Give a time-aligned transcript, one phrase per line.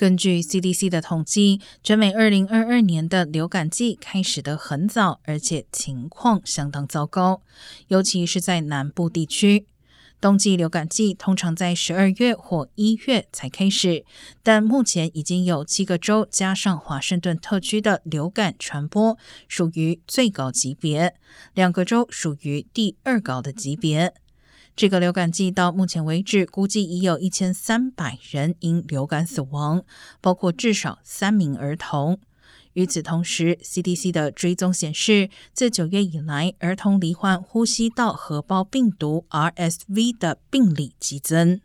[0.00, 7.42] 根据 CDC 的统计，全美2022年的流感季开始的很早，而且情况相当糟糕，
[7.88, 9.66] 尤其是在南部地区。
[10.18, 14.06] 冬季流感季通常在十二月或一月才开始，
[14.42, 21.14] 但目前已经有七个州加上华盛顿特区的流感传播属于最高级别，
[21.52, 24.14] 两个州属于第二高的级别。
[24.76, 29.84] 这个流感季到目前为止，估计已有一千三百人因流感死亡，
[30.20, 32.18] 包括至少三名儿童。
[32.74, 41.60] 与此同时，CDC 的追踪显示，自九月以来，儿童罹患呼吸道合胞病毒 （RSV） 的病例激增。